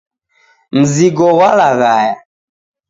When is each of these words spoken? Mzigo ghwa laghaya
Mzigo 0.79 1.27
ghwa 1.37 1.49
laghaya 1.57 2.13